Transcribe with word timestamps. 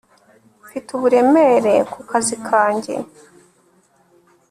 mfite 0.65 0.89
uburemere 0.97 1.73
ku 1.91 1.99
kazi 2.09 2.35
kanjye 2.47 2.95